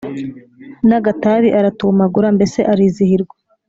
[0.87, 3.35] N'agatabi aratumagura mbese arizihirwa